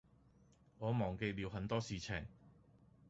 [0.79, 2.25] 我忘記了很多事情